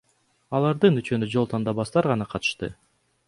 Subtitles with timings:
[0.59, 2.71] Алардын үчөөнө жол тандабастар гана катышты.